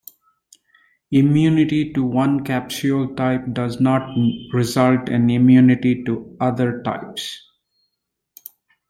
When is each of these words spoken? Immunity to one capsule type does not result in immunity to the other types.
Immunity 1.11 1.93
to 1.93 2.03
one 2.03 2.43
capsule 2.43 3.13
type 3.15 3.43
does 3.53 3.79
not 3.79 4.09
result 4.51 5.07
in 5.09 5.29
immunity 5.29 6.03
to 6.05 6.35
the 6.39 6.43
other 6.43 6.81
types. 6.81 7.47